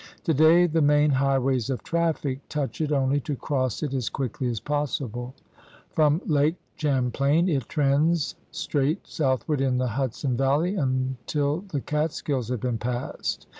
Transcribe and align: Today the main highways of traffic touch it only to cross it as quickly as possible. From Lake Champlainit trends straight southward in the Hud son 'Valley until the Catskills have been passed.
Today 0.23 0.65
the 0.65 0.81
main 0.81 1.11
highways 1.11 1.69
of 1.69 1.83
traffic 1.83 2.39
touch 2.49 2.81
it 2.81 2.91
only 2.91 3.19
to 3.19 3.35
cross 3.35 3.83
it 3.83 3.93
as 3.93 4.09
quickly 4.09 4.49
as 4.49 4.59
possible. 4.59 5.35
From 5.91 6.19
Lake 6.25 6.55
Champlainit 6.75 7.67
trends 7.69 8.33
straight 8.49 9.05
southward 9.05 9.61
in 9.61 9.77
the 9.77 9.85
Hud 9.89 10.15
son 10.15 10.35
'Valley 10.35 10.73
until 10.73 11.59
the 11.61 11.81
Catskills 11.81 12.49
have 12.49 12.61
been 12.61 12.79
passed. 12.79 13.45